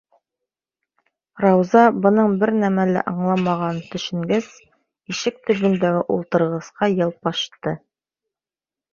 Рауза, 1.43 1.81
бының 2.05 2.31
бер 2.43 2.51
нәмә 2.63 2.85
лә 2.91 3.03
аңламағанын 3.11 3.81
төшөнгәс, 3.95 4.47
ишек 5.13 5.37
төбөндәге 5.51 6.01
ултырғысҡа 6.15 6.89
ялпашты. 6.93 7.75